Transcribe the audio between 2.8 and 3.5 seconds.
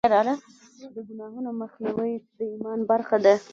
برخه ده.